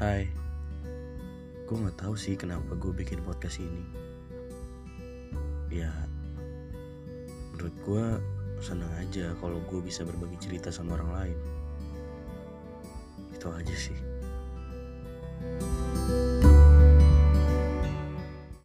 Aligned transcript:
Hai, 0.00 0.24
gue 1.68 1.76
gak 1.76 2.00
tahu 2.00 2.16
sih 2.16 2.32
kenapa 2.32 2.72
gue 2.72 2.88
bikin 2.88 3.20
podcast 3.20 3.60
ini. 3.60 3.84
Ya, 5.68 5.92
menurut 7.52 7.76
gue 7.84 8.04
senang 8.64 8.88
aja 8.96 9.36
kalau 9.44 9.60
gue 9.68 9.84
bisa 9.84 10.00
berbagi 10.08 10.40
cerita 10.40 10.72
sama 10.72 10.96
orang 10.96 11.12
lain. 11.12 11.38
Itu 13.36 13.52
aja 13.52 13.76
sih. 13.76 14.09